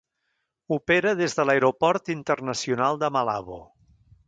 Opera 0.77 1.11
des 1.19 1.35
de 1.41 1.45
l'Aeroport 1.51 2.11
Internacional 2.15 3.01
de 3.05 3.13
Malabo. 3.19 3.63